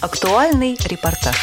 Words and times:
Актуальный 0.00 0.78
репортаж. 0.82 1.36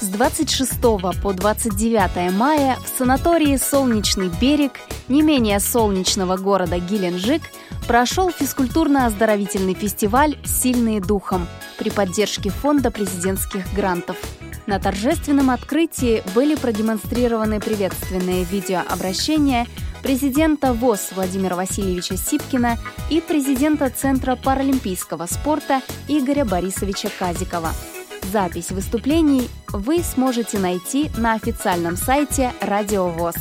С 0.00 0.08
26 0.08 0.80
по 0.80 1.32
29 1.32 2.32
мая 2.32 2.76
в 2.84 2.98
санатории 2.98 3.56
«Солнечный 3.56 4.28
берег» 4.40 4.72
не 5.06 5.22
менее 5.22 5.60
солнечного 5.60 6.36
города 6.36 6.80
Геленджик 6.80 7.42
прошел 7.86 8.30
физкультурно-оздоровительный 8.30 9.74
фестиваль 9.74 10.36
«Сильные 10.44 11.00
духом» 11.00 11.46
при 11.78 11.90
поддержке 11.90 12.50
Фонда 12.50 12.90
президентских 12.90 13.72
грантов. 13.72 14.16
На 14.66 14.80
торжественном 14.80 15.50
открытии 15.50 16.24
были 16.34 16.56
продемонстрированы 16.56 17.60
приветственные 17.60 18.42
видеообращения 18.42 19.68
президента 20.02 20.72
ВОЗ 20.72 21.10
Владимира 21.14 21.54
Васильевича 21.56 22.16
Сипкина 22.16 22.76
и 23.10 23.20
президента 23.20 23.88
Центра 23.90 24.36
паралимпийского 24.36 25.26
спорта 25.26 25.80
Игоря 26.08 26.44
Борисовича 26.44 27.08
Казикова. 27.18 27.70
Запись 28.32 28.70
выступлений 28.70 29.48
вы 29.72 30.00
сможете 30.00 30.58
найти 30.58 31.10
на 31.16 31.34
официальном 31.34 31.96
сайте 31.96 32.52
Радио 32.60 33.08
ВОЗ. 33.08 33.36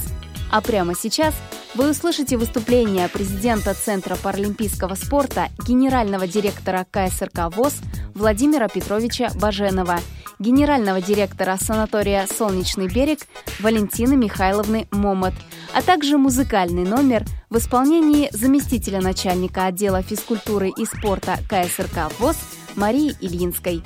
А 0.51 0.61
прямо 0.61 0.93
сейчас 0.95 1.33
вы 1.75 1.89
услышите 1.89 2.37
выступление 2.37 3.07
президента 3.07 3.73
Центра 3.73 4.15
паралимпийского 4.15 4.95
спорта, 4.95 5.47
генерального 5.65 6.27
директора 6.27 6.85
КСРК 6.91 7.55
ВОЗ 7.55 7.75
Владимира 8.13 8.67
Петровича 8.67 9.29
Баженова, 9.35 9.99
генерального 10.41 10.99
директора 11.01 11.55
санатория 11.61 12.25
«Солнечный 12.27 12.87
берег» 12.87 13.19
Валентины 13.59 14.17
Михайловны 14.17 14.87
Момот, 14.91 15.33
а 15.73 15.81
также 15.81 16.17
музыкальный 16.17 16.83
номер 16.83 17.23
в 17.49 17.57
исполнении 17.57 18.29
заместителя 18.31 19.01
начальника 19.01 19.65
отдела 19.65 20.01
физкультуры 20.01 20.69
и 20.69 20.85
спорта 20.85 21.37
КСРК 21.47 22.11
ВОЗ 22.19 22.37
Марии 22.75 23.15
Ильинской. 23.21 23.83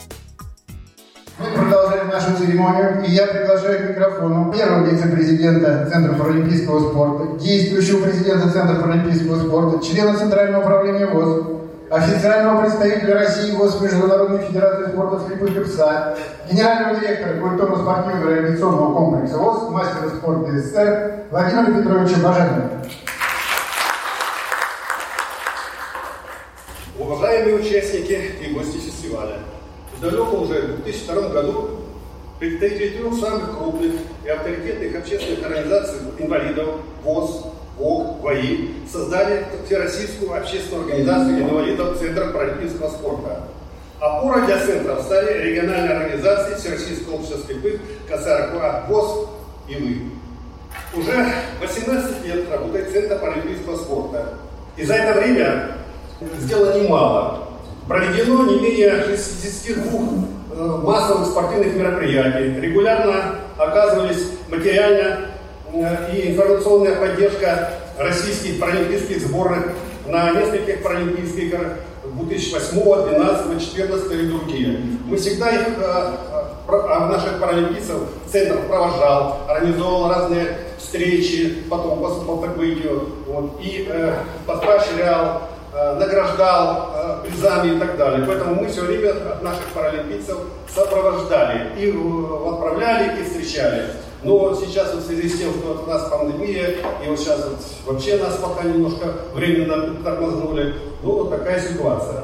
Мы 1.38 1.48
продолжаем 1.48 2.08
нашу 2.08 2.38
церемонию, 2.38 3.04
и 3.06 3.12
я 3.12 3.28
приглашаю 3.28 3.88
к 3.88 3.90
микрофону 3.90 4.54
первого 4.54 4.90
вице-президента 4.90 5.90
Центра 5.92 6.14
паралимпийского 6.14 6.92
спорта, 6.92 7.38
действующего 7.44 8.04
президента 8.06 8.50
Центра 8.50 8.76
паралимпийского 8.76 9.46
спорта, 9.46 9.86
члена 9.86 10.18
Центрального 10.18 10.62
управления 10.62 11.08
ВОЗ, 11.08 11.55
официального 11.90 12.62
представителя 12.62 13.16
России 13.16 13.56
ВОЗ 13.56 13.80
Международной 13.82 14.40
Федерации 14.40 14.92
спорта 14.92 15.28
слепых 15.28 15.56
и 15.56 15.64
пса, 15.64 16.18
генерального 16.50 17.00
директора 17.00 17.40
культурно-спортивного 17.40 18.30
реабилитационного 18.30 18.94
комплекса 18.96 19.38
ВОЗ, 19.38 19.70
мастера 19.70 20.10
спорта 20.10 20.52
СССР 20.52 21.14
Владимира 21.30 21.66
Петровича 21.66 22.20
Баженова. 22.24 22.70
Уважаемые 26.98 27.56
участники 27.58 28.32
и 28.42 28.54
гости 28.54 28.78
фестиваля, 28.78 29.40
в 29.96 30.02
далеком 30.02 30.44
уже 30.44 30.62
2002 30.84 31.30
году 31.30 31.70
представители 32.40 32.98
трех 32.98 33.14
самых 33.20 33.58
крупных 33.58 33.92
и 34.24 34.30
авторитетных 34.30 34.96
общественных 34.96 35.46
организаций 35.46 36.00
инвалидов 36.18 36.68
ВОЗ, 37.04 37.46
ВОК, 37.78 38.22
ВАИ 38.22 38.70
создали 38.92 39.46
Всероссийскую 39.66 40.38
общественную 40.38 40.86
организацию 40.86 41.42
инвалидов 41.42 41.98
Центра 42.00 42.28
паралимпийского 42.28 42.90
спорта. 42.90 43.44
Опорой 44.00 44.46
для 44.46 44.60
центра 44.60 45.02
стали 45.02 45.42
региональные 45.42 45.98
организации 45.98 46.56
Всероссийского 46.56 47.16
общества 47.16 47.40
слепых, 47.46 47.82
КСРК, 48.10 48.88
ВОЗ 48.90 49.30
и 49.68 49.76
вы. 49.76 51.00
Уже 51.00 51.34
18 51.62 52.26
лет 52.26 52.52
работает 52.52 52.92
Центр 52.92 53.20
паралимпийского 53.20 53.78
спорта. 53.78 54.34
И 54.78 54.84
за 54.84 54.96
это 54.96 55.20
время 55.20 55.72
сделано 56.40 56.82
немало. 56.82 57.48
Проведено 57.88 58.46
не 58.46 58.60
менее 58.60 59.04
62 59.06 59.84
э, 60.54 60.80
массовых 60.84 61.28
спортивных 61.28 61.76
мероприятий. 61.76 62.60
Регулярно 62.60 63.36
оказывались 63.58 64.32
материально 64.50 65.35
и 65.76 66.32
информационная 66.32 66.96
поддержка 66.96 67.74
российских 67.98 68.60
паралимпийских 68.60 69.22
сборных 69.22 69.68
на 70.08 70.32
нескольких 70.32 70.84
паралимпийских 70.84 71.44
играх 71.44 71.74
2008, 72.04 72.72
2012, 72.72 73.48
2014 73.50 74.12
и 74.12 74.28
другие. 74.28 74.80
Мы 75.06 75.18
всегда 75.18 75.50
их, 75.50 75.68
э, 75.68 76.12
а 76.68 77.10
наших 77.12 77.40
паралимпийцев, 77.40 77.98
центр 78.32 78.60
провожал, 78.68 79.42
организовал 79.48 80.10
разные 80.10 80.58
встречи, 80.78 81.64
потом 81.70 82.00
по, 82.00 82.38
по, 82.38 82.46
видео, 82.62 83.02
вот, 83.28 83.60
и 83.62 83.88
э, 83.90 84.14
поощрял, 84.46 85.42
Э, 85.78 85.96
награждал 86.00 86.90
э, 86.96 87.28
призами 87.28 87.76
и 87.76 87.80
так 87.80 87.98
далее. 87.98 88.24
Поэтому 88.26 88.56
мы 88.56 88.70
все 88.70 88.80
время 88.84 89.14
наших 89.42 89.66
паралимпийцев 89.74 90.38
сопровождали 90.74 91.68
и 91.78 91.92
э, 91.92 92.50
отправляли, 92.50 93.20
и 93.20 93.24
встречали. 93.26 93.88
Но 94.26 94.56
сейчас 94.56 94.92
вот 94.94 95.04
в 95.04 95.06
связи 95.06 95.30
с 95.30 95.38
тем, 95.38 95.52
что 95.54 95.84
у 95.86 95.88
нас 95.88 96.10
пандемия, 96.10 96.70
и 97.06 97.10
вот 97.10 97.20
сейчас 97.20 97.46
вот 97.46 97.94
вообще 97.94 98.18
нас 98.18 98.38
пока 98.42 98.64
немножко 98.68 99.06
временно 99.36 99.96
тормознули, 100.04 100.74
ну 101.04 101.12
вот 101.12 101.30
такая 101.30 101.60
ситуация. 101.60 102.24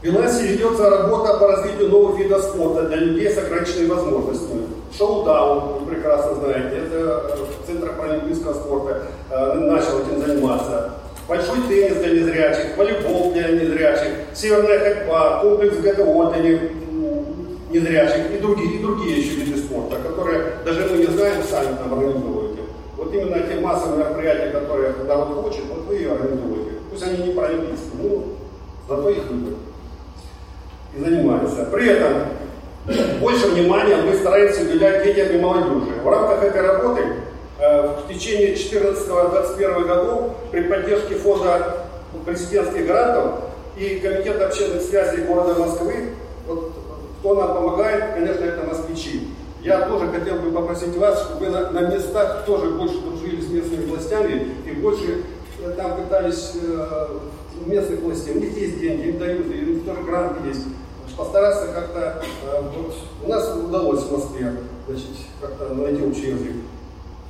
В 0.00 0.06
Финляндии 0.06 0.46
ведется 0.46 0.88
работа 0.88 1.38
по 1.38 1.48
развитию 1.48 1.90
новых 1.90 2.18
видов 2.18 2.42
спорта 2.42 2.84
для 2.84 2.96
людей 2.96 3.28
с 3.30 3.36
ограниченными 3.36 3.88
возможностями. 3.88 4.62
Шоу-даун, 4.96 5.80
вы 5.80 5.94
прекрасно 5.94 6.36
знаете, 6.36 6.76
это 6.86 7.36
Центр 7.66 7.92
паралимпийского 7.92 8.54
спорта 8.54 9.02
начал 9.28 10.00
этим 10.00 10.26
заниматься 10.26 10.92
большой 11.28 11.58
теннис 11.68 11.96
для 11.96 12.14
незрячих, 12.14 12.78
волейбол 12.78 13.32
для 13.32 13.48
незрячих, 13.48 14.08
северная 14.32 14.78
ходьба, 14.78 15.40
комплекс 15.42 15.76
ГТО 15.76 16.32
для 16.32 16.60
незрячих 17.70 18.30
и 18.34 18.38
другие, 18.38 18.76
и 18.76 18.82
другие 18.82 19.18
еще 19.18 19.34
виды 19.40 19.58
спорта, 19.58 19.96
которые 19.96 20.47
даже 20.74 20.90
мы 20.90 20.98
не 20.98 21.06
знаем, 21.06 21.42
сами 21.42 21.76
там 21.76 21.92
организовываете. 21.94 22.62
Вот 22.96 23.14
именно 23.14 23.40
те 23.40 23.60
массовые 23.60 23.98
мероприятия, 23.98 24.50
которые 24.50 24.92
народ 25.06 25.42
хочет, 25.42 25.64
вот 25.68 25.86
вы 25.86 25.96
ее 25.96 26.12
организуете. 26.12 26.72
Пусть 26.90 27.02
они 27.02 27.28
не 27.28 27.34
паралимпийские, 27.34 27.92
ну, 28.02 28.24
зато 28.88 29.10
их 29.10 29.26
выбор. 29.30 29.54
И 30.96 31.00
занимаются. 31.00 31.64
При 31.66 31.88
этом 31.88 32.12
больше 33.20 33.48
внимания 33.48 33.96
мы 33.96 34.14
стараемся 34.14 34.62
уделять 34.62 35.04
детям 35.04 35.28
и 35.36 35.40
молодежи. 35.40 36.00
В 36.02 36.08
рамках 36.08 36.42
этой 36.42 36.62
работы 36.62 37.02
Э, 37.60 37.88
в 37.88 38.08
течение 38.08 38.54
2014-2021 38.54 39.84
годов 39.84 40.30
при 40.52 40.60
поддержке 40.62 41.16
фонда 41.16 41.86
президентских 42.24 42.86
грантов 42.86 43.40
и 43.76 43.98
Комитета 43.98 44.46
общественных 44.46 44.82
связей 44.82 45.22
города 45.22 45.58
Москвы, 45.58 46.10
вот, 46.46 46.72
кто 47.18 47.34
нам 47.34 47.56
помогает, 47.56 48.14
конечно, 48.14 48.44
это 48.44 48.64
москвичи. 48.64 49.28
Я 49.68 49.82
тоже 49.82 50.08
хотел 50.08 50.36
бы 50.36 50.50
попросить 50.50 50.96
вас, 50.96 51.24
чтобы 51.24 51.44
вы 51.44 51.50
на, 51.50 51.70
на 51.70 51.80
местах 51.94 52.46
тоже 52.46 52.70
больше 52.70 53.00
дружили 53.00 53.42
с 53.42 53.50
местными 53.50 53.84
властями 53.84 54.54
и 54.64 54.70
больше 54.72 55.24
э, 55.62 55.72
там 55.76 55.94
пытались 55.96 56.52
э, 56.54 57.06
местных 57.66 58.00
властей. 58.00 58.34
У 58.34 58.40
них 58.40 58.56
есть 58.56 58.80
деньги, 58.80 59.08
им 59.08 59.18
дают, 59.18 59.46
и 59.46 59.62
у 59.62 59.74
них 59.74 59.84
тоже 59.84 60.00
гранты 60.04 60.48
есть. 60.48 60.64
Постараться 61.18 61.66
как-то, 61.66 62.22
э, 62.46 62.62
вот, 62.62 62.94
у 63.26 63.28
нас 63.28 63.54
удалось 63.56 64.04
в 64.04 64.12
Москве, 64.12 64.54
значит, 64.86 65.04
как-то 65.38 65.74
найти 65.74 66.02
общий 66.02 66.30
язык 66.30 66.52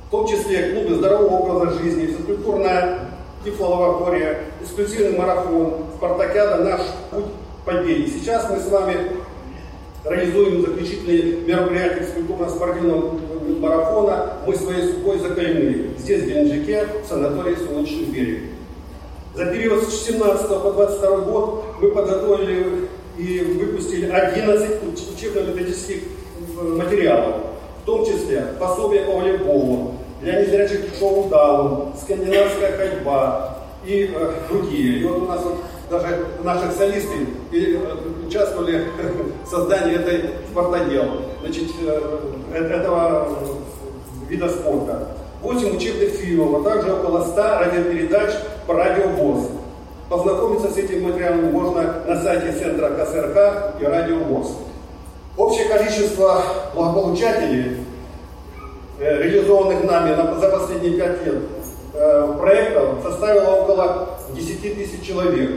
в 0.07 0.11
том 0.11 0.25
числе 0.25 0.71
клубы 0.71 0.95
здорового 0.95 1.35
образа 1.35 1.77
жизни, 1.77 2.07
физкультурная 2.07 3.09
тифлолаборатория, 3.45 4.39
эксклюзивный 4.59 5.19
марафон, 5.19 5.85
спартакиада 5.97 6.63
«Наш 6.63 6.81
путь 7.11 7.25
к 7.25 7.65
победе». 7.65 8.07
Сейчас 8.07 8.49
мы 8.49 8.59
с 8.59 8.67
вами 8.69 9.18
реализуем 10.05 10.61
заключительные 10.61 11.41
мероприятия 11.41 12.05
физкультурно-спортивного 12.05 13.19
марафона 13.59 14.33
«Мы 14.45 14.55
своей 14.55 14.93
судьбой 14.93 15.19
закалены» 15.19 15.91
здесь, 15.97 16.23
в 16.23 16.27
Геленджике, 16.27 16.85
в 17.03 17.07
санатории 17.07 17.55
«Солнечный 17.55 18.05
берег». 18.05 18.43
За 19.35 19.45
период 19.45 19.83
с 19.83 20.05
17 20.05 20.47
по 20.47 20.71
22 20.71 21.17
год 21.19 21.63
мы 21.81 21.91
подготовили 21.91 22.87
и 23.17 23.39
выпустили 23.41 24.09
11 24.09 24.79
учебно-методических 25.15 26.01
материалов, 26.61 27.35
в 27.83 27.85
том 27.85 28.05
числе 28.05 28.53
пособия 28.59 29.01
по 29.01 29.17
волейболу, 29.17 29.93
для 30.21 30.41
незрячих 30.41 30.81
шоу-даун, 30.97 31.93
скандинавская 32.01 32.77
ходьба 32.77 33.59
и 33.85 34.11
э, 34.13 34.33
другие. 34.49 34.99
И 34.99 35.03
вот 35.05 35.23
у 35.23 35.25
нас 35.25 35.41
вот 35.43 35.59
даже 35.89 36.25
наши 36.43 36.71
солисты 36.71 37.27
э, 37.51 37.77
участвовали 38.27 38.87
в 39.45 39.49
создании 39.49 39.95
этой 39.95 40.31
спортодела, 40.51 41.21
значит, 41.41 41.69
э, 41.81 42.55
этого 42.55 43.29
вида 44.27 44.49
спорта. 44.49 45.07
8 45.41 45.77
учебных 45.77 46.09
фильмов, 46.09 46.61
а 46.61 46.69
также 46.69 46.93
около 46.93 47.25
100 47.25 47.41
радиопередач 47.41 48.31
по 48.67 48.73
радиовоз. 48.73 49.49
Познакомиться 50.09 50.69
с 50.69 50.77
этим 50.77 51.03
материалом 51.03 51.51
можно 51.51 52.03
на 52.05 52.21
сайте 52.21 52.51
Центра 52.51 52.89
КСРК 52.89 53.81
и 53.81 53.85
радиовоз. 53.85 54.57
Общее 55.37 55.69
количество 55.69 56.43
благополучателей 56.73 57.85
Э, 59.01 59.23
реализованных 59.23 59.85
нами 59.85 60.13
за 60.41 60.49
последние 60.49 60.99
пять 60.99 61.25
лет 61.25 61.43
э, 61.93 62.35
проектов 62.37 63.01
составило 63.01 63.61
около 63.61 64.09
10 64.35 64.75
тысяч 64.75 65.07
человек. 65.07 65.51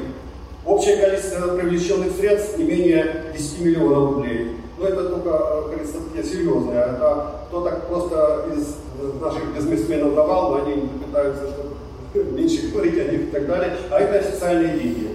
Общее 0.65 0.97
количество 0.97 1.57
привлеченных 1.57 2.13
средств 2.13 2.57
не 2.57 2.65
менее 2.65 3.25
10 3.37 3.61
миллионов 3.61 4.17
рублей. 4.17 4.57
Но 4.79 4.87
это 4.87 5.09
только 5.09 5.63
количество 5.71 6.01
серьезное. 6.23 6.85
Это 6.85 7.41
кто 7.49 7.63
так 7.63 7.89
просто 7.89 8.47
из 8.55 8.77
наших 9.21 9.55
бизнесменов 9.55 10.15
давал, 10.15 10.51
но 10.51 10.65
они 10.65 10.89
пытаются 11.05 11.49
что 11.49 12.23
меньше 12.33 12.71
говорить 12.71 12.99
о 12.99 13.11
них 13.11 13.23
и 13.23 13.27
так 13.27 13.47
далее. 13.47 13.73
А 13.91 14.01
это 14.01 14.19
официальные 14.19 14.79
деньги. 14.79 15.09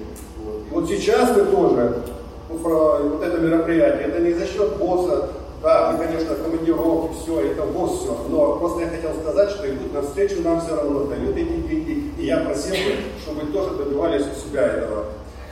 Вот. 0.43 0.63
И 0.69 0.73
вот 0.73 0.89
сейчас 0.89 1.35
мы 1.35 1.45
тоже, 1.45 2.03
вот 2.49 3.23
это 3.23 3.37
мероприятие, 3.39 4.07
это 4.07 4.19
не 4.19 4.33
за 4.33 4.47
счет 4.47 4.77
босса, 4.77 5.29
да, 5.63 5.91
мы, 5.91 6.05
конечно, 6.05 6.35
командировки, 6.35 7.15
все, 7.23 7.51
это 7.51 7.63
босс 7.63 8.01
все, 8.01 8.15
но 8.29 8.57
просто 8.57 8.81
я 8.81 8.89
хотел 8.89 9.11
сказать, 9.21 9.49
что 9.49 9.67
идут 9.67 9.93
навстречу 9.93 10.41
нам 10.43 10.61
все 10.61 10.75
равно, 10.75 11.05
дают 11.05 11.35
эти 11.35 11.67
деньги, 11.67 12.11
и 12.19 12.25
я 12.25 12.37
просил 12.41 12.75
бы, 12.75 12.95
чтобы 13.21 13.51
тоже 13.51 13.75
добивались 13.75 14.25
у 14.25 14.49
себя 14.49 14.67
этого. 14.67 15.05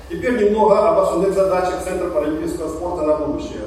Теперь 0.10 0.44
немного 0.44 0.90
об 0.90 1.00
основных 1.00 1.34
задачах 1.34 1.84
Центра 1.84 2.10
паралимпийского 2.10 2.70
спорта 2.70 3.06
на 3.06 3.16
будущее. 3.16 3.62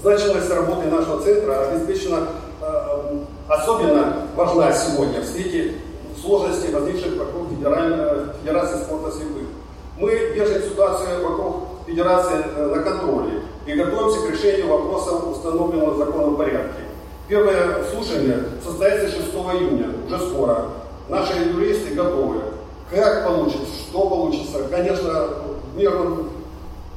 Значимость 0.00 0.50
работы 0.50 0.88
нашего 0.88 1.20
центра 1.22 1.68
обеспечена 1.68 2.28
э, 2.60 3.18
особенно 3.46 4.26
важна 4.34 4.72
сегодня 4.72 5.20
в 5.20 5.24
свете 5.26 5.74
сложностей, 6.20 6.72
возникших 6.72 7.16
вокруг 7.18 7.50
Федеральной, 7.50 8.32
Федерации 8.40 8.82
спорта 8.84 9.12
слепых. 9.16 9.48
Мы 9.98 10.32
держим 10.34 10.62
ситуацию 10.62 11.22
вокруг 11.22 11.64
Федерации 11.86 12.38
э, 12.56 12.74
на 12.74 12.82
контроле 12.82 13.42
и 13.66 13.74
готовимся 13.74 14.26
к 14.26 14.30
решению 14.30 14.68
вопросов, 14.68 15.28
установленного 15.28 15.98
законом 15.98 16.36
порядке. 16.36 16.82
Первое 17.28 17.84
слушание 17.92 18.38
состоится 18.64 19.08
6 19.08 19.32
июня, 19.34 19.88
уже 20.06 20.18
скоро. 20.18 20.64
Наши 21.08 21.34
юристы 21.38 21.94
готовы. 21.94 22.40
Как 22.90 23.26
получится, 23.26 23.66
что 23.88 24.08
получится, 24.08 24.58
конечно, 24.70 25.28
меру 25.74 26.28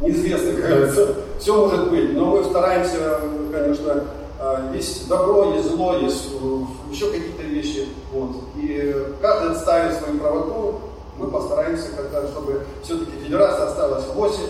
неизвестно, 0.02 0.52
говорится, 0.54 1.16
все 1.40 1.56
может 1.56 1.90
быть, 1.90 2.14
но 2.14 2.26
мы 2.26 2.44
стараемся, 2.44 3.20
конечно, 3.52 4.04
а, 4.40 4.72
есть 4.74 5.08
добро, 5.08 5.54
есть 5.54 5.70
зло, 5.70 5.98
есть 5.98 6.30
э, 6.34 6.60
еще 6.92 7.10
какие-то 7.10 7.44
вещи. 7.44 7.88
Вот. 8.12 8.32
И 8.56 9.06
каждый 9.22 9.52
отставит 9.52 9.98
свою 9.98 10.20
правоту, 10.20 10.80
мы 11.18 11.32
постараемся, 11.32 11.88
когда, 11.96 12.28
чтобы 12.28 12.62
все-таки 12.84 13.12
федерация 13.24 13.68
осталась 13.68 14.06
в 14.06 14.20
ОСе, 14.20 14.42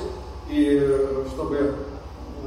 и 0.49 0.79
э, 0.81 1.23
чтобы 1.33 1.75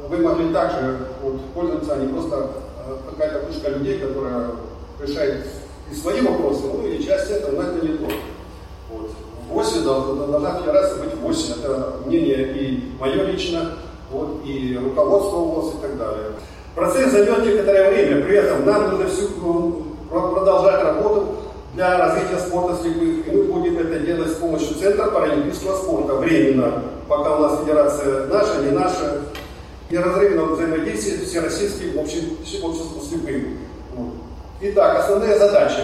вы 0.08 0.16
могли 0.18 0.52
также 0.52 0.98
вот, 1.22 1.40
пользоваться, 1.54 1.94
а 1.94 1.98
не 1.98 2.08
просто 2.12 2.50
э, 2.86 2.96
какая-то 3.10 3.46
кучка 3.46 3.70
людей, 3.70 4.00
которая 4.00 4.50
решает 5.00 5.46
и 5.90 5.94
свои 5.94 6.20
вопросы, 6.20 6.62
ну 6.66 6.86
и 6.86 7.02
часть 7.02 7.30
этого, 7.30 7.62
но 7.62 7.68
это 7.70 7.86
не 7.86 7.96
то. 7.96 8.04
Вот. 8.90 9.10
В 9.48 9.56
ОСе 9.56 9.80
должна 9.80 10.58
федерация 10.58 11.04
быть 11.04 11.14
в 11.14 11.26
ОСе. 11.26 11.54
Это 11.62 11.94
мнение 12.04 12.52
и 12.52 12.92
мое 13.00 13.24
лично, 13.24 13.72
вот, 14.10 14.42
и 14.44 14.78
руководство 14.82 15.36
ВОЗ 15.36 15.74
и 15.74 15.82
так 15.82 15.98
далее. 15.98 16.26
Процесс 16.74 17.10
займет 17.10 17.44
некоторое 17.44 17.90
время, 17.90 18.24
при 18.24 18.36
этом 18.36 18.64
нам 18.64 18.90
нужно 18.90 19.08
всю, 19.08 19.28
ну, 19.40 19.82
продолжать 20.10 20.82
работу 20.84 21.36
для 21.74 21.98
развития 21.98 22.38
спорта 22.38 22.80
слепых. 22.82 23.26
И 23.26 23.30
мы 23.30 23.44
будем 23.44 23.78
это 23.78 23.98
делать 24.00 24.30
с 24.30 24.34
помощью 24.34 24.74
Центра 24.76 25.10
паралимпийского 25.10 25.76
спорта 25.76 26.14
временно, 26.14 26.82
пока 27.08 27.36
у 27.36 27.40
нас 27.40 27.60
федерация 27.60 28.26
наша, 28.26 28.62
не 28.62 28.70
наша, 28.70 29.22
неразрывном 29.90 30.54
взаимодействии 30.54 31.24
с 31.24 31.30
всероссийским 31.30 31.98
обществом 31.98 33.02
слепых. 33.02 33.44
Итак, 34.60 34.98
основные 35.00 35.38
задачи. 35.38 35.80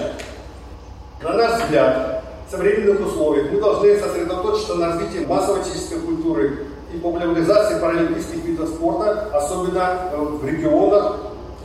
На 1.23 1.33
наш 1.33 1.63
взгляд, 1.63 2.14
современных 2.51 3.07
условиях 3.07 3.51
мы 3.53 3.61
должны 3.61 3.99
сосредоточиться 3.99 4.75
на 4.75 4.89
развитии 4.89 5.25
массовой 5.25 5.63
физической 5.63 6.01
культуры 6.01 6.67
и 6.93 6.99
популяризации 6.99 7.81
паралимпийских 7.81 8.45
видов 8.45 8.69
спорта, 8.69 9.29
особенно 9.33 10.11
э, 10.13 10.17
в 10.17 10.47
регионах, 10.47 11.17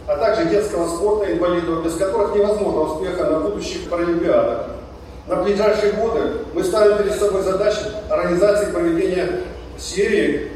а 0.07 0.17
также 0.17 0.49
детского 0.49 0.87
спорта 0.87 1.31
инвалидов, 1.31 1.83
без 1.83 1.95
которых 1.95 2.35
невозможно 2.35 2.81
успеха 2.81 3.25
на 3.25 3.39
будущих 3.41 3.89
паралимпиадах. 3.89 4.67
На 5.27 5.35
ближайшие 5.43 5.93
годы 5.93 6.31
мы 6.53 6.63
ставим 6.63 6.97
перед 6.97 7.13
собой 7.13 7.43
задачу 7.43 7.81
организации 8.09 8.71
проведения 8.71 9.41
серии 9.77 10.51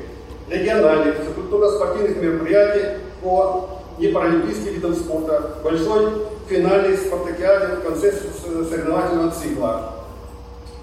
региональных 0.49 1.15
культурно-спортивных 1.35 2.17
мероприятий 2.17 2.97
по 3.21 3.69
непаралимпийским 3.99 4.73
видам 4.73 4.95
спорта, 4.95 5.57
большой 5.63 6.09
финальной 6.49 6.97
спартакиаде 6.97 7.75
в 7.75 7.83
конце 7.83 8.11
соревновательного 8.11 9.31
цикла. 9.31 9.92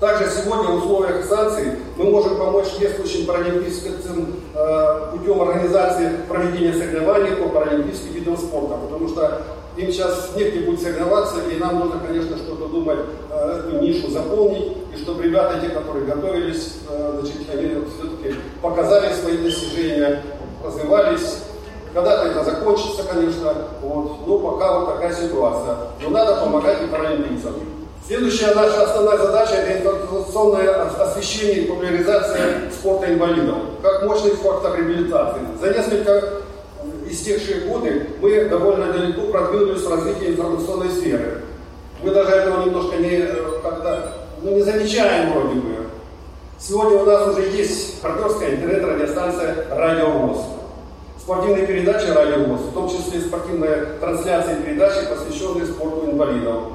Также 0.00 0.30
сегодня 0.30 0.70
в 0.70 0.76
условиях 0.76 1.26
санкций 1.26 1.72
мы 1.98 2.06
можем 2.06 2.38
помочь 2.38 2.68
действующим 2.78 3.26
паралимпийским 3.26 4.34
э, 4.54 5.10
путем 5.12 5.42
организации 5.42 6.12
проведения 6.26 6.72
соревнований 6.72 7.36
по 7.36 7.50
паралимпийским 7.50 8.14
видам 8.14 8.38
спорта, 8.38 8.78
потому 8.78 9.08
что 9.08 9.42
им 9.76 9.92
сейчас 9.92 10.30
негде 10.34 10.60
будет 10.60 10.80
соревноваться, 10.80 11.40
и 11.50 11.58
нам 11.58 11.80
нужно, 11.80 12.00
конечно, 12.00 12.38
что-то 12.38 12.68
думать, 12.68 13.00
э, 13.30 13.58
эту 13.58 13.82
нишу 13.82 14.10
заполнить, 14.10 14.72
и 14.94 14.96
чтобы 14.96 15.22
ребята, 15.22 15.60
те, 15.60 15.68
которые 15.68 16.06
готовились, 16.06 16.76
э, 16.88 17.20
значит, 17.20 17.36
они 17.52 17.84
все-таки 17.94 18.36
показали 18.62 19.12
свои 19.12 19.36
достижения, 19.36 20.22
развивались. 20.64 21.42
Когда-то 21.92 22.28
это 22.28 22.44
закончится, 22.44 23.02
конечно, 23.02 23.52
вот, 23.82 24.26
но 24.26 24.38
пока 24.38 24.78
вот 24.78 24.94
такая 24.94 25.12
ситуация. 25.12 25.76
Но 26.00 26.08
надо 26.08 26.36
помогать 26.36 26.82
и 26.82 26.86
паралимпийцам. 26.86 27.52
Следующая 28.10 28.52
наша 28.56 28.82
основная 28.82 29.18
задача– 29.18 29.54
это 29.54 29.78
информационное 29.78 30.82
освещение 30.82 31.58
и 31.58 31.66
популяризация 31.68 32.68
спорта 32.72 33.14
инвалидов, 33.14 33.58
как 33.84 34.02
мощный 34.02 34.32
фактор 34.32 34.76
реабилитации. 34.76 35.42
За 35.60 35.72
несколько 35.72 36.24
истекшие 37.08 37.68
годы 37.68 38.08
мы 38.20 38.46
довольно 38.46 38.92
далеко 38.92 39.30
продвинулись 39.30 39.82
в 39.82 39.90
развитии 39.92 40.30
информационной 40.30 40.90
сферы. 40.90 41.42
Мы 42.02 42.10
даже 42.10 42.32
этого 42.32 42.64
немножко 42.64 42.96
не, 42.96 43.10
э, 43.10 43.60
как-то, 43.62 44.12
ну, 44.42 44.56
не 44.56 44.62
замечаем 44.62 45.32
вроде 45.32 45.60
бы. 45.60 45.76
Сегодня 46.58 46.98
у 46.98 47.06
нас 47.06 47.28
уже 47.28 47.42
есть 47.42 48.02
партнерская 48.02 48.56
интернет-радиостанция 48.56 49.66
«Радио 49.70 50.10
ВОЗ». 50.10 50.38
Спортивные 51.16 51.64
передачи 51.64 52.06
«Радио 52.06 52.42
ВОЗ», 52.42 52.60
в 52.62 52.74
том 52.74 52.88
числе 52.88 53.20
спортивные 53.20 53.86
трансляции 54.00 54.56
передачи, 54.56 55.06
посвященные 55.08 55.66
спорту 55.66 56.10
инвалидов 56.10 56.72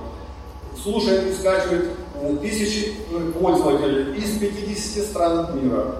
слушает 0.82 1.28
и 1.28 1.34
скачивает 1.34 1.86
э, 2.22 2.36
тысячи 2.42 2.94
э, 3.12 3.32
пользователей 3.40 4.18
из 4.18 4.38
50 4.40 5.06
стран 5.06 5.60
мира. 5.62 5.96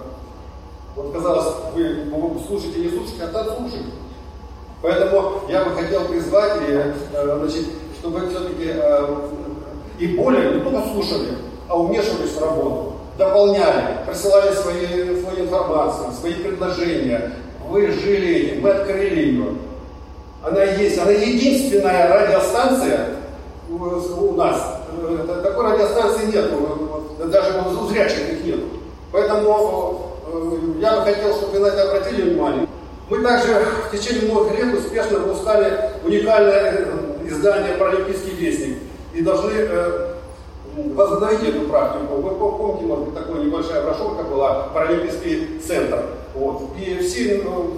Вот 0.96 1.14
казалось, 1.14 1.56
вы 1.74 2.08
слушаете, 2.48 2.80
не 2.80 2.90
слушаете, 2.90 3.24
а 3.24 3.28
так 3.28 3.58
слушаете. 3.58 3.90
Поэтому 4.82 5.42
я 5.50 5.66
бы 5.66 5.72
хотел 5.72 6.06
призвать, 6.06 6.62
и, 6.70 6.72
э, 6.72 7.38
значит, 7.40 7.66
чтобы 8.00 8.30
все-таки 8.30 8.74
и 9.98 10.08
более 10.08 10.56
не 10.56 10.60
только 10.60 10.88
слушали, 10.90 11.30
а 11.68 11.80
умешивались 11.80 12.32
в 12.32 12.42
работу, 12.42 12.94
дополняли, 13.18 13.98
присылали 14.06 14.54
свои, 14.54 14.86
свою 15.22 15.46
информацию, 15.46 16.12
свои 16.12 16.34
предложения. 16.34 17.32
Вы 17.70 17.92
жили 17.92 18.36
этим, 18.36 18.62
мы 18.62 18.72
открыли 18.72 19.20
ее. 19.20 19.46
Она 20.44 20.64
есть, 20.64 21.00
она 21.00 21.12
единственная 21.12 22.08
радиостанция, 22.14 23.15
у 23.70 24.34
нас. 24.34 24.82
Э, 25.02 25.42
такой 25.44 25.72
радиостанции 25.72 26.28
нет, 26.28 26.52
даже 27.32 27.62
у 27.62 27.88
зрячих 27.88 28.34
их 28.34 28.46
нет. 28.46 28.60
Поэтому 29.12 30.12
э, 30.28 30.58
я 30.80 30.98
бы 30.98 31.06
хотел, 31.06 31.34
чтобы 31.34 31.54
вы 31.54 31.60
на 31.60 31.68
это 31.68 31.90
обратили 31.90 32.30
внимание. 32.30 32.68
Мы 33.10 33.22
также 33.22 33.54
в 33.88 33.92
течение 33.92 34.32
многих 34.32 34.58
лет 34.58 34.74
успешно 34.76 35.20
выпускали 35.20 35.92
уникальное 36.04 36.74
э, 36.74 37.28
издание 37.28 37.76
«Паралимпийский 37.78 38.36
вестник» 38.36 38.78
и 39.14 39.22
должны 39.22 39.54
возобновить 40.76 41.44
эту 41.44 41.68
практику. 41.68 42.16
Вы 42.16 42.32
помните, 42.36 42.86
может 42.86 43.06
быть, 43.06 43.16
такая 43.16 43.42
небольшая 43.44 43.84
брошюрка 43.84 44.24
была 44.24 44.68
«Паралимпийский 44.74 45.60
центр». 45.66 46.04
Вот. 46.36 46.64
И 46.78 46.98
все, 46.98 47.42
ну, 47.46 47.72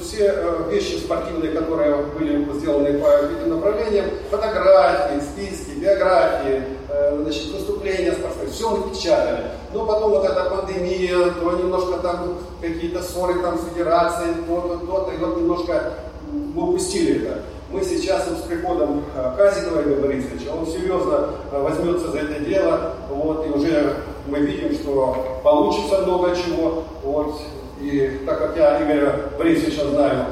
все 0.00 0.34
э, 0.36 0.68
вещи 0.70 0.96
спортивные, 0.96 1.52
которые 1.52 1.94
были 2.18 2.44
сделаны 2.58 2.98
по 2.98 3.06
этим 3.06 3.50
направлениям, 3.50 4.06
фотографии, 4.30 5.20
списки, 5.20 5.78
биографии, 5.78 6.64
э, 6.88 7.20
значит, 7.22 7.52
выступления 7.52 8.12
спортсменов, 8.12 8.52
все 8.52 8.70
мы 8.70 8.90
печатали. 8.90 9.44
Но 9.72 9.86
потом 9.86 10.10
вот 10.10 10.24
эта 10.24 10.44
пандемия, 10.50 11.18
то 11.40 11.52
немножко 11.52 11.98
там 11.98 12.38
какие-то 12.60 13.00
ссоры 13.02 13.40
там 13.42 13.58
с 13.58 13.72
федерацией, 13.72 14.34
то-то, 14.46 14.84
то-то, 14.84 15.12
и 15.12 15.18
вот 15.18 15.36
немножко 15.36 15.92
мы 16.32 16.70
упустили 16.70 17.22
это. 17.22 17.42
Мы 17.70 17.84
сейчас 17.84 18.26
вот 18.28 18.38
с 18.38 18.42
приходом 18.42 19.04
э, 19.14 19.34
Казикова 19.36 19.82
Игоря 19.82 20.00
Борисовича, 20.00 20.52
он 20.52 20.66
серьезно 20.66 21.28
возьмется 21.52 22.10
за 22.10 22.18
это 22.18 22.40
дело, 22.40 22.94
вот, 23.08 23.46
и 23.46 23.50
уже 23.50 23.94
мы 24.26 24.40
видим, 24.40 24.74
что 24.74 25.40
получится 25.44 25.98
много 25.98 26.34
чего. 26.34 26.82
Вот, 27.04 27.36
и 27.80 28.20
так 28.26 28.38
как 28.38 28.56
я 28.56 28.82
Игоря 28.82 29.30
Борисовича 29.38 29.88
знаю 29.88 30.26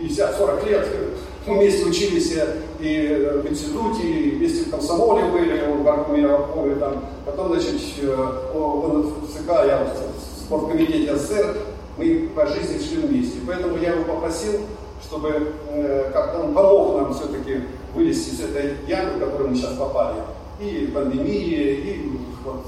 50-40 0.00 0.68
лет, 0.68 0.86
мы 1.46 1.58
вместе 1.58 1.84
учились 1.84 2.34
и 2.78 3.30
в 3.42 3.50
институте, 3.50 4.02
и 4.02 4.30
вместе 4.36 4.64
в 4.64 4.70
комсомоле 4.70 5.24
были, 5.24 5.60
в 5.82 5.88
Аркуме 5.88 6.26
опоры 6.26 6.76
там. 6.76 7.04
Потом, 7.24 7.48
значит, 7.48 7.80
он 8.54 9.02
в 9.02 9.32
ЦК, 9.32 9.48
я 9.66 9.86
спорткомитете 10.44 11.16
СССР, 11.16 11.56
мы 11.96 12.30
по 12.34 12.46
жизни 12.46 12.78
шли 12.78 12.98
вместе. 12.98 13.38
Поэтому 13.46 13.76
я 13.78 13.94
его 13.94 14.04
попросил, 14.04 14.60
чтобы 15.02 15.52
э, 15.70 16.10
как-то 16.12 16.40
он 16.40 16.54
помог 16.54 16.96
нам 16.96 17.14
все-таки 17.14 17.62
вылезти 17.94 18.30
из 18.30 18.40
этой 18.40 18.76
ямы, 18.86 19.12
в 19.16 19.20
которую 19.20 19.50
мы 19.50 19.56
сейчас 19.56 19.74
попали. 19.74 20.16
И 20.60 20.90
пандемии, 20.94 21.54
и 21.54 22.18
вот 22.44 22.66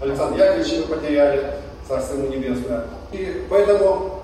Александра 0.00 0.44
Яковлевича 0.44 0.88
потеряли, 0.88 1.54
царство 1.86 2.16
ему 2.16 2.28
небесное. 2.28 2.86
И 3.12 3.46
поэтому 3.48 4.22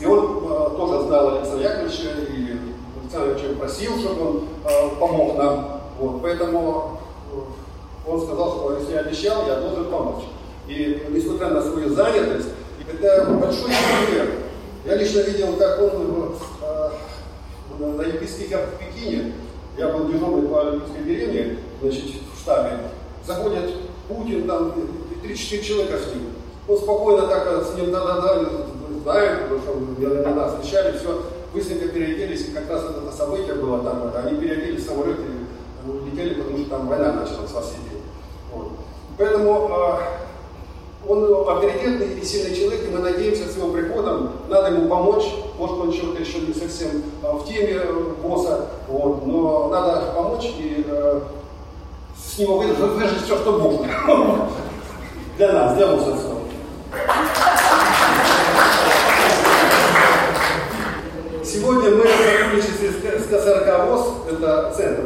и 0.00 0.06
он 0.06 0.44
э, 0.44 0.76
тоже 0.76 1.06
знал 1.06 1.36
Александра 1.36 1.70
Яковлевича, 1.70 2.08
и 2.28 2.58
Александр 3.02 3.28
Яковлевич 3.36 3.58
просил, 3.58 3.98
чтобы 3.98 4.28
он 4.28 4.48
э, 4.64 4.88
помог 4.98 5.38
нам. 5.38 5.80
Вот, 5.98 6.22
поэтому 6.22 7.00
э, 7.32 8.10
он 8.10 8.20
сказал, 8.20 8.56
что 8.56 8.78
если 8.78 8.94
я 8.94 9.00
обещал, 9.00 9.46
я 9.46 9.60
должен 9.60 9.84
помочь. 9.86 10.24
И 10.68 11.06
несмотря 11.10 11.50
на 11.50 11.62
свою 11.62 11.94
занятость, 11.94 12.48
это 12.88 13.30
большой 13.32 13.70
человек. 13.70 14.30
Я 14.84 14.96
лично 14.96 15.20
видел, 15.20 15.56
как 15.56 15.80
он 15.80 16.36
э, 16.62 16.90
на 17.78 18.02
Олимпийских 18.02 18.56
в 18.56 18.78
Пекине, 18.78 19.32
я 19.78 19.88
был 19.88 20.08
дежурный 20.08 20.48
по 20.48 20.68
Олимпийской 20.68 21.04
деревне, 21.04 21.58
значит, 21.80 22.04
в 22.34 22.40
штабе, 22.40 22.78
заходит 23.26 23.70
Путин, 24.08 24.46
там 24.46 24.74
3-4 25.24 25.62
человека 25.62 25.98
с 25.98 26.14
ним. 26.14 26.26
Он 26.72 26.78
спокойно 26.78 27.26
так 27.26 27.46
э, 27.48 27.62
с 27.62 27.76
ним 27.76 27.90
да-да-да, 27.90 28.48
знает, 29.02 29.42
потому 29.42 29.60
что 29.60 30.34
нас 30.34 30.54
встречали, 30.54 30.96
все, 30.96 31.22
быстренько 31.52 31.88
переоделись, 31.88 32.48
и 32.48 32.52
как 32.52 32.70
раз 32.70 32.84
это 32.84 33.14
событие 33.14 33.56
было 33.56 33.80
там, 33.80 34.06
это, 34.06 34.20
они 34.20 34.40
переоделись 34.40 34.82
в 34.82 34.86
самолет 34.86 35.18
и 35.18 35.90
улетели, 35.90 36.40
потому 36.40 36.58
что 36.58 36.70
там 36.70 36.88
война 36.88 37.12
началась 37.12 37.50
в 37.50 37.58
Осетии. 37.58 38.00
Вот. 38.54 38.68
Поэтому 39.18 39.70
э, 39.70 41.10
он 41.10 41.46
авторитетный 41.46 42.20
и 42.20 42.24
сильный 42.24 42.56
человек, 42.56 42.88
и 42.88 42.90
мы 42.90 43.00
надеемся, 43.00 43.52
с 43.52 43.56
его 43.56 43.70
приходом 43.70 44.30
надо 44.48 44.68
ему 44.68 44.88
помочь, 44.88 45.24
может 45.58 45.78
он 45.78 45.92
что-то 45.92 46.22
еще 46.22 46.40
не 46.40 46.54
совсем 46.54 47.02
э, 47.22 47.32
в 47.32 47.46
теме 47.46 47.82
босса, 48.22 48.68
вот, 48.88 49.26
но 49.26 49.68
надо 49.68 50.12
помочь 50.14 50.46
и 50.58 50.86
э, 50.88 51.20
с 52.16 52.38
него 52.38 52.56
выжить 52.56 53.24
все, 53.24 53.36
что 53.36 53.58
можно. 53.58 54.48
Для 55.38 55.52
нас, 55.52 55.76
для 55.76 55.86
мусорцев. 55.86 56.21
Сегодня 61.42 61.90
мы 61.90 62.02
в 62.02 62.10
сотрудничестве 62.10 62.90
с 63.18 63.26
КСРК 63.28 63.68
это 64.30 64.72
центр, 64.76 65.02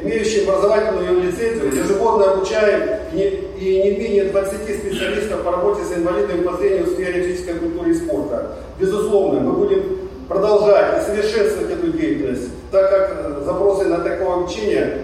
имеющий 0.00 0.44
образовательную 0.44 1.22
лицензию, 1.22 1.74
ежегодно 1.74 2.32
обучаем 2.32 3.00
и 3.12 3.54
не 3.60 3.90
менее 3.98 4.24
20 4.26 4.52
специалистов 4.62 5.42
по 5.42 5.50
работе 5.50 5.82
с 5.84 5.96
инвалидами 5.96 6.42
по 6.42 6.56
зрению 6.56 6.84
в 6.84 6.90
сфере 6.90 7.22
физической 7.22 7.54
культуры 7.54 7.90
и 7.90 7.94
спорта. 7.94 8.56
Безусловно, 8.78 9.40
мы 9.40 9.52
будем 9.52 10.08
продолжать 10.28 11.02
и 11.02 11.06
совершенствовать 11.06 11.72
эту 11.72 11.88
деятельность, 11.88 12.50
так 12.70 12.90
как 12.90 13.42
запросы 13.44 13.84
на 13.84 13.98
такое 13.98 14.34
обучение 14.34 15.02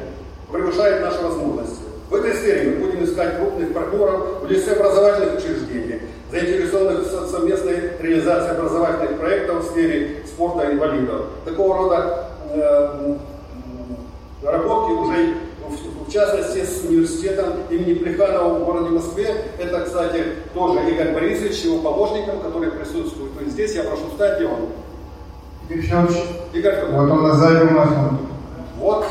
превышают 0.53 1.03
наши 1.03 1.23
возможности. 1.23 1.83
В 2.11 2.15
этой 2.15 2.35
сфере 2.35 2.71
мы 2.71 2.87
будем 2.87 3.05
искать 3.05 3.39
крупных 3.39 3.73
партнеров 3.73 4.43
в 4.43 4.51
лице 4.51 4.73
образовательных 4.73 5.39
учреждений, 5.39 5.92
заинтересованных 6.33 7.03
в 7.03 7.31
совместной 7.31 7.93
реализации 8.01 8.51
образовательных 8.53 9.19
проектов 9.19 9.65
в 9.65 9.71
сфере 9.71 10.23
спорта 10.27 10.73
инвалидов. 10.73 11.27
Такого 11.45 11.77
рода 11.77 12.29
э, 12.55 13.17
работки 14.43 14.93
уже 14.93 15.35
в, 15.69 16.09
в 16.09 16.13
частности 16.13 16.65
с 16.65 16.85
университетом 16.85 17.53
имени 17.69 17.95
Плеханова 17.95 18.55
в 18.55 18.65
городе 18.65 18.91
Москве. 18.91 19.45
Это, 19.59 19.83
кстати, 19.83 20.25
тоже 20.55 20.91
Игорь 20.91 21.13
Борисович, 21.13 21.65
его 21.65 21.79
помощником, 21.79 22.41
который 22.41 22.71
присутствует. 22.71 23.35
То 23.35 23.43
есть 23.43 23.53
здесь 23.53 23.75
я 23.75 23.85
прошу 23.85 24.09
встать, 24.11 24.39
где 24.39 24.47
он? 24.47 24.71
Игорь 25.69 25.85
Федорович. 25.85 26.17
Игорь 26.55 26.75
Федорович. 26.77 26.97
Вот 26.97 27.11
он 27.11 27.23
на 27.25 27.35
сзади 27.35 27.63
у 27.63 27.71
нас. 27.75 27.89
Вот, 28.79 29.07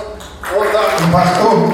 он 0.57 0.67
там. 0.73 1.13
Постом. 1.13 1.73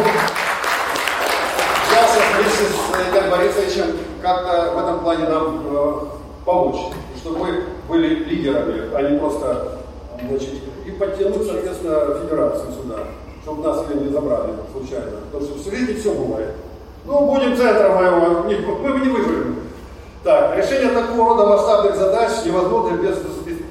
Сейчас 1.90 2.18
вместе 2.36 2.66
с 2.66 3.10
Игорем 3.10 3.32
Борисовичем 3.32 3.98
как-то 4.22 4.74
в 4.76 4.78
плане 5.18 5.30
нам 5.30 5.64
э, 5.70 5.94
помочь, 6.46 6.82
чтобы 7.18 7.40
мы 7.40 7.64
были 7.88 8.24
лидерами, 8.26 8.96
а 8.96 9.02
не 9.02 9.18
просто 9.18 9.80
значит, 10.28 10.50
и 10.86 10.92
подтянуть, 10.92 11.46
соответственно, 11.46 12.20
федерацию 12.22 12.72
сюда, 12.72 13.00
чтобы 13.44 13.64
нас 13.64 13.86
ее 13.90 14.02
не 14.02 14.10
забрали 14.10 14.54
случайно. 14.72 15.18
Потому 15.32 15.52
что 15.52 15.60
в 15.60 15.74
жизни 15.74 15.94
все 15.94 16.14
бывает. 16.14 16.54
Ну, 17.06 17.26
будем 17.26 17.56
центром 17.56 17.96
моего, 17.96 18.44
мы 18.44 19.00
не 19.00 19.10
выживем. 19.10 19.60
Так, 20.24 20.58
решение 20.58 20.90
такого 20.90 21.30
рода 21.30 21.48
масштабных 21.48 21.96
задач 21.96 22.32
невозможно 22.46 22.98
без 22.98 23.18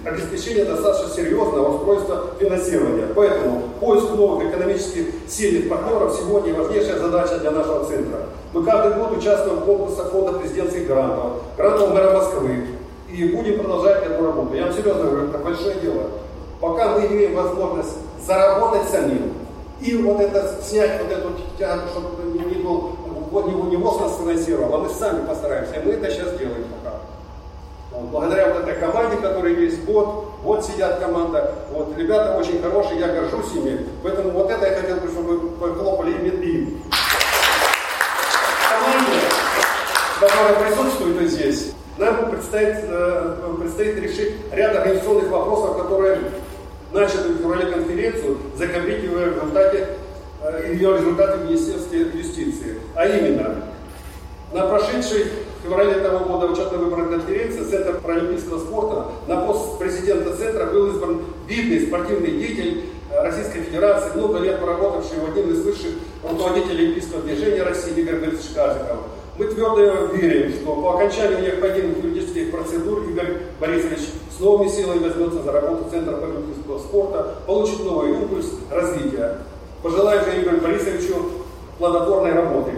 обеспечения 0.07 0.65
достаточно 0.65 1.15
серьезного 1.15 1.77
устройства 1.77 2.27
финансирования. 2.39 3.09
Поэтому 3.15 3.63
поиск 3.81 4.11
новых 4.11 4.49
экономически 4.49 5.07
сильных 5.29 5.69
партнеров 5.69 6.17
сегодня 6.17 6.55
важнейшая 6.55 6.99
задача 6.99 7.39
для 7.39 7.51
нашего 7.51 7.85
центра. 7.85 8.21
Мы 8.53 8.65
каждый 8.65 8.97
год 8.97 9.17
участвуем 9.17 9.61
в 9.61 9.65
конкурсах 9.65 10.11
фонда 10.13 10.39
президентских 10.39 10.87
грантов, 10.87 11.43
грантов 11.57 11.93
мэра 11.93 12.13
Москвы, 12.13 12.67
и 13.11 13.25
будем 13.25 13.59
продолжать 13.59 14.05
эту 14.07 14.25
работу. 14.25 14.55
Я 14.55 14.67
вам 14.67 14.73
серьезно 14.73 15.05
говорю, 15.05 15.29
это 15.29 15.39
большое 15.39 15.75
дело. 15.81 16.03
Пока 16.61 16.91
мы 16.91 17.07
имеем 17.07 17.35
возможность 17.35 17.97
заработать 18.25 18.89
самим, 18.89 19.33
и 19.81 19.95
вот 19.97 20.21
это 20.21 20.55
снять 20.63 21.03
вот 21.03 21.13
эту 21.13 21.33
тягу, 21.59 21.83
чтобы 21.91 22.39
не 22.39 22.63
был 22.63 22.93
вот 23.31 23.47
не, 23.47 23.55
не 23.71 23.77
ВОЗ 23.77 24.01
нас 24.01 24.17
финансировал, 24.19 24.75
а 24.75 24.79
мы 24.79 24.89
сами 24.89 25.27
постараемся. 25.27 25.75
И 25.75 25.85
мы 25.85 25.93
это 25.93 26.11
сейчас 26.11 26.39
делаем 26.39 26.65
благодаря 28.11 28.53
вот 28.53 28.63
этой 28.63 28.75
команде, 28.81 29.17
которая 29.17 29.55
есть, 29.55 29.85
вот, 29.87 30.33
вот 30.43 30.65
сидят 30.65 31.01
команда, 31.01 31.55
вот, 31.73 31.97
ребята 31.97 32.37
очень 32.37 32.63
хорошие, 32.63 33.01
я 33.01 33.09
горжусь 33.09 33.53
ими, 33.55 33.87
поэтому 34.03 34.31
вот 34.31 34.51
это 34.51 34.67
я 34.67 34.75
хотел 34.75 34.97
бы, 34.97 35.09
чтобы 35.09 35.39
вы 35.39 35.49
похлопали 35.51 36.13
именно 36.13 36.43
им. 36.43 36.83
Команде, 38.71 39.21
которая 40.21 40.55
присутствует 40.55 41.31
здесь, 41.31 41.73
нам 41.99 42.31
предстоит, 42.31 42.77
э, 42.83 43.55
предстоит 43.59 43.99
решить 43.99 44.35
ряд 44.53 44.77
организационных 44.77 45.31
вопросов, 45.31 45.79
которые 45.79 46.19
начаты 46.93 47.31
в 47.31 47.39
феврале 47.39 47.73
конференцию, 47.73 48.39
закомплектируя 48.57 49.31
в 49.31 49.35
результате 49.37 49.89
э, 50.43 50.73
ее 50.73 50.99
результаты 50.99 51.39
в 51.39 51.45
Министерстве 51.47 52.01
юстиции. 52.01 52.79
А 52.95 53.07
именно, 53.07 53.57
на 54.53 54.67
прошедшей 54.67 55.27
в 55.61 55.65
феврале 55.65 55.93
этого 55.93 56.25
года 56.25 56.47
учетно-выборной 56.47 57.19
конференции 57.19 57.67
паралимпийского 58.03 58.59
спорта 58.59 59.07
на 59.27 59.41
пост 59.43 59.79
президента 59.79 60.37
Центра 60.37 60.67
был 60.67 60.91
избран 60.93 61.21
видный 61.49 61.87
спортивный 61.87 62.33
деятель 62.33 62.85
э, 63.11 63.23
Российской 63.23 63.61
Федерации, 63.61 64.17
много 64.17 64.39
лет 64.39 64.61
проработавший 64.61 65.19
в 65.19 65.31
один 65.31 65.53
из 65.53 65.63
высших 65.63 65.93
руководителей 66.23 66.87
Олимпийского 66.87 67.23
движения 67.23 67.63
России 67.63 67.95
Игорь 67.95 68.21
Борисович 68.21 68.55
Казиков. 68.55 68.99
Мы 69.39 69.47
твердо 69.47 70.07
верим, 70.15 70.53
что 70.53 70.77
по 70.77 70.95
окончании 70.95 71.47
необходимых 71.47 72.03
юридических 72.03 72.51
процедур 72.51 73.03
Игорь 73.11 73.43
Борисович 73.61 74.01
с 74.35 74.41
новыми 74.41 74.69
силами 74.69 75.09
возьмется 75.09 75.43
за 75.43 75.53
работу 75.53 75.91
Центра 75.91 76.17
паралимпийского 76.17 76.79
спорта, 76.79 77.35
получит 77.47 77.85
новый 77.85 78.13
импульс 78.13 78.47
развития. 78.71 79.39
Пожелаем 79.83 80.25
же 80.25 80.41
Игорю 80.41 80.61
Борисовичу 80.61 81.17
плодотворной 81.79 82.33
работы. 82.33 82.73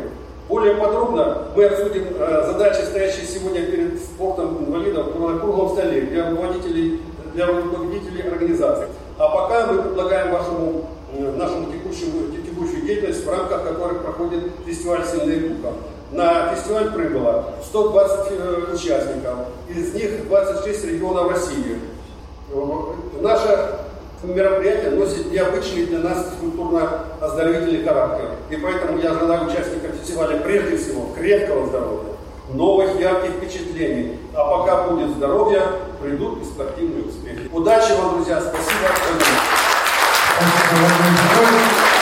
Более 0.48 0.76
подробно 0.76 1.48
мы 1.54 1.66
обсудим 1.66 2.06
э, 2.18 2.44
задачи, 2.46 2.80
стоящие 2.80 3.26
сегодня 3.26 3.66
перед 3.66 4.00
спортом 4.02 4.64
инвалидов 4.64 5.08
на 5.14 5.38
круглом 5.38 5.70
столе 5.70 6.02
для 6.02 6.30
руководителей, 6.30 7.02
для 7.34 7.46
руководителей 7.48 8.22
организаций. 8.22 8.86
А 9.18 9.28
пока 9.28 9.66
мы 9.66 9.82
предлагаем 9.82 10.32
вашему, 10.32 10.86
э, 11.12 11.32
нашему 11.36 11.70
текущему, 11.70 12.32
текущую 12.32 12.80
деятельность, 12.86 13.26
в 13.26 13.30
рамках 13.30 13.62
которых 13.62 14.02
проходит 14.02 14.44
фестиваль 14.64 15.04
«Сильные 15.04 15.50
духом». 15.50 15.74
На 16.12 16.54
фестиваль 16.54 16.92
прибыло 16.92 17.52
120 17.66 18.18
э, 18.30 18.74
участников, 18.74 19.34
из 19.68 19.92
них 19.92 20.28
26 20.28 20.84
регионов 20.86 21.30
России. 21.30 21.78
Наше 23.20 23.80
мероприятие 24.22 24.90
носит 24.90 25.30
необычный 25.30 25.86
для 25.86 26.00
нас 26.00 26.32
культурно-оздоровительный 26.40 27.84
характер. 27.84 28.30
И 28.50 28.56
поэтому 28.56 28.98
я 28.98 29.14
желаю 29.14 29.46
участникам 29.46 29.92
фестиваля 29.92 30.38
прежде 30.38 30.76
всего 30.76 31.12
крепкого 31.16 31.66
здоровья, 31.66 32.12
новых 32.52 33.00
ярких 33.00 33.30
впечатлений. 33.30 34.18
А 34.34 34.58
пока 34.58 34.88
будет 34.88 35.10
здоровье, 35.10 35.62
придут 36.02 36.42
и 36.42 36.44
спортивные 36.44 37.04
успехи. 37.04 37.48
Удачи 37.52 37.92
вам, 37.92 38.16
друзья. 38.16 38.40
Спасибо. 38.40 38.88
Э, 40.40 41.97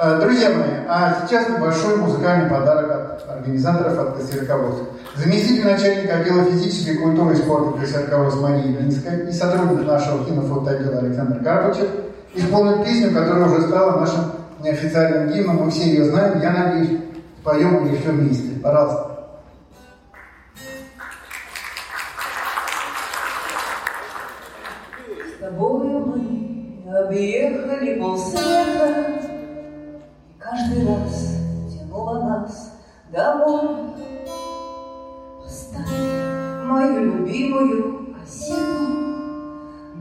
Э, 0.00 0.20
друзья 0.20 0.50
мои, 0.50 0.86
а 0.86 1.26
сейчас 1.26 1.48
небольшой 1.48 1.96
музыкальный 1.96 2.48
подарок 2.48 2.88
от 2.88 3.30
организаторов, 3.30 3.98
от 3.98 4.18
КСРКВОЗ. 4.18 4.76
Заместитель 5.16 5.64
начальника 5.64 6.18
отдела 6.18 6.44
физической 6.44 6.98
культуры 6.98 7.34
и 7.34 7.38
спорта 7.38 7.80
КСРКВОЗ 7.80 8.36
Мария 8.36 8.62
Ильинская 8.62 9.26
и 9.26 9.32
сотрудник 9.32 9.84
нашего 9.84 10.24
кинофото 10.24 10.70
Александр 10.70 11.42
Карпачев 11.42 11.88
исполнит 12.32 12.84
песню, 12.84 13.12
которая 13.12 13.46
уже 13.46 13.62
стала 13.66 13.98
нашим 13.98 14.20
неофициальным 14.62 15.32
гимном. 15.32 15.64
Мы 15.64 15.70
все 15.72 15.88
ее 15.88 16.04
знаем, 16.04 16.40
я 16.42 16.52
надеюсь, 16.52 17.00
поем 17.42 17.86
ее 17.86 17.98
все 17.98 18.10
вместе. 18.10 18.60
Пожалуйста. 18.62 19.18
С 25.36 25.40
тобой 25.40 25.88
мы 25.88 26.96
объехали 26.96 27.98
полсвета, 27.98 29.17
каждый 30.50 30.86
раз 30.86 31.36
тянула 31.72 32.22
нас 32.22 32.72
домой. 33.12 33.68
Поставь 35.42 36.64
мою 36.64 37.04
любимую 37.04 38.14
кассету, 38.14 38.86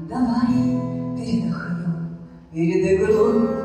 Давай 0.09 0.47
передохнем 1.17 2.17
перед 2.53 3.01
игрой. 3.01 3.56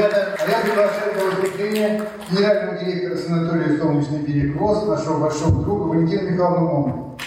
А 0.00 0.48
я 0.48 0.58
приглашаю 0.60 1.12
для 1.14 1.24
выступления 1.24 2.02
генерального 2.30 2.78
директора 2.78 3.16
санатория 3.16 3.78
«Солнечный 3.78 4.18
берег 4.20 4.56
РОС», 4.60 4.86
нашего 4.86 5.18
большого 5.18 5.64
друга 5.64 5.88
Валентина 5.88 6.30
Михайловна 6.30 6.60
Момова. 6.60 7.18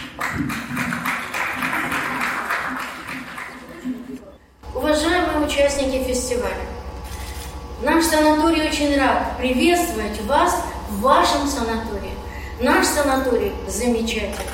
Уважаемые 4.74 5.46
участники 5.46 6.04
фестиваля, 6.06 6.56
наш 7.82 8.06
санаторий 8.06 8.70
очень 8.70 8.98
рад 8.98 9.38
приветствовать 9.38 10.22
вас 10.26 10.64
в 10.90 11.02
вашем 11.02 11.48
санатории. 11.48 12.14
Наш 12.62 12.86
санаторий 12.86 13.52
замечательный. 13.68 14.46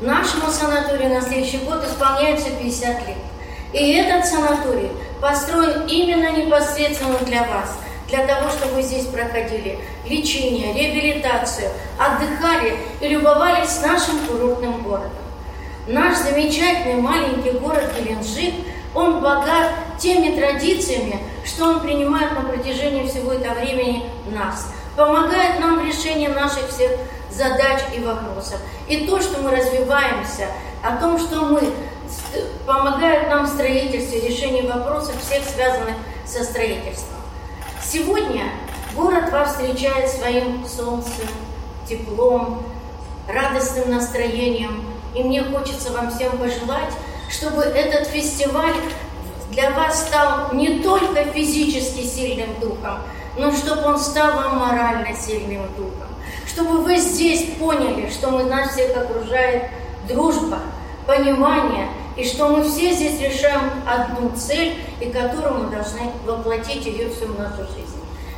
Нашему 0.00 0.50
санаторию 0.50 1.10
на 1.10 1.20
следующий 1.20 1.58
год 1.58 1.84
исполняется 1.84 2.48
50 2.50 3.06
лет. 3.08 3.16
И 3.74 3.92
этот 3.92 4.24
санаторий 4.24 4.90
построен 5.22 5.86
именно 5.86 6.32
непосредственно 6.32 7.16
для 7.18 7.44
вас, 7.44 7.78
для 8.08 8.26
того, 8.26 8.50
чтобы 8.50 8.74
вы 8.74 8.82
здесь 8.82 9.06
проходили 9.06 9.78
лечение, 10.04 10.74
реабилитацию, 10.74 11.70
отдыхали 11.96 12.76
и 13.00 13.08
любовались 13.08 13.80
нашим 13.80 14.18
курортным 14.26 14.82
городом. 14.82 15.12
Наш 15.86 16.18
замечательный 16.18 17.00
маленький 17.00 17.52
город 17.52 17.92
Геленджик, 17.96 18.54
он 18.94 19.20
богат 19.20 19.70
теми 19.98 20.36
традициями, 20.36 21.20
что 21.44 21.66
он 21.66 21.80
принимает 21.80 22.32
на 22.32 22.42
протяжении 22.42 23.06
всего 23.06 23.32
этого 23.32 23.54
времени 23.54 24.10
нас, 24.26 24.72
помогает 24.96 25.60
нам 25.60 25.78
в 25.78 25.86
решении 25.86 26.26
наших 26.26 26.68
всех 26.68 26.90
задач 27.30 27.80
и 27.96 28.00
вопросов. 28.00 28.58
И 28.88 29.06
то, 29.06 29.20
что 29.22 29.40
мы 29.40 29.52
развиваемся, 29.52 30.48
о 30.82 30.96
том, 30.96 31.18
что 31.18 31.42
мы 31.44 31.62
помогает 32.66 33.28
нам 33.28 33.46
в 33.46 33.48
строительстве, 33.48 34.28
решении 34.28 34.66
вопросов 34.66 35.14
всех 35.20 35.44
связанных 35.44 35.96
со 36.24 36.44
строительством. 36.44 37.20
Сегодня 37.82 38.44
город 38.94 39.30
вас 39.30 39.52
встречает 39.52 40.08
своим 40.08 40.66
солнцем, 40.66 41.28
теплом, 41.88 42.62
радостным 43.28 43.90
настроением. 43.90 44.84
И 45.14 45.22
мне 45.22 45.42
хочется 45.42 45.92
вам 45.92 46.10
всем 46.10 46.38
пожелать, 46.38 46.92
чтобы 47.28 47.62
этот 47.62 48.08
фестиваль 48.08 48.74
для 49.50 49.70
вас 49.70 50.06
стал 50.06 50.52
не 50.54 50.80
только 50.80 51.24
физически 51.24 52.06
сильным 52.06 52.58
духом, 52.60 53.00
но 53.36 53.52
чтобы 53.52 53.82
он 53.84 53.98
стал 53.98 54.32
вам 54.32 54.58
морально 54.58 55.14
сильным 55.14 55.66
духом. 55.76 56.08
Чтобы 56.46 56.82
вы 56.82 56.96
здесь 56.96 57.54
поняли, 57.58 58.10
что 58.10 58.30
мы, 58.30 58.44
нас 58.44 58.72
всех 58.72 58.96
окружает 58.96 59.70
дружба, 60.08 60.60
понимание, 61.06 61.88
и 62.16 62.24
что 62.24 62.48
мы 62.48 62.62
все 62.62 62.92
здесь 62.92 63.20
решаем 63.20 63.70
одну 63.86 64.30
цель, 64.36 64.76
и 65.00 65.06
которую 65.06 65.64
мы 65.64 65.70
должны 65.70 66.10
воплотить 66.24 66.84
ее 66.86 67.08
всю 67.10 67.28
нашу 67.28 67.62
жизнь. 67.72 67.96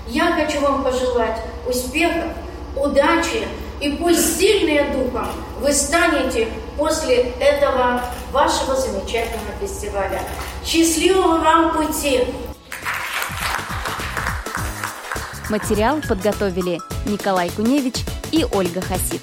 Я 0.09 0.33
хочу 0.33 0.61
вам 0.61 0.85
пожелать 0.85 1.41
успехов, 1.67 2.31
удачи, 2.77 3.47
и 3.81 3.91
пусть 3.91 4.39
сильные 4.39 4.85
духом 4.93 5.29
вы 5.61 5.73
станете 5.73 6.49
после 6.77 7.33
этого 7.41 8.01
вашего 8.33 8.75
замечательного 8.75 9.53
фестиваля. 9.61 10.21
Счастливого 10.65 11.39
вам 11.39 11.73
пути! 11.73 12.21
Материал 15.51 16.01
подготовили 16.09 16.81
Николай 17.07 17.51
Куневич 17.51 17.97
и 18.33 18.47
Ольга 18.51 18.81
Хасид. 18.81 19.21